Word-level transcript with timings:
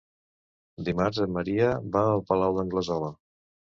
Dimarts 0.87 1.21
en 1.27 1.31
Maria 1.37 1.71
va 1.99 2.05
al 2.17 2.27
Palau 2.33 2.61
d'Anglesola. 2.61 3.17